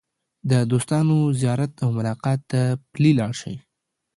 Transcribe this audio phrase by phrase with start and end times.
[0.49, 2.61] د دوستانو زیارت او ملاقات ته
[2.93, 3.55] پلي لاړ شئ.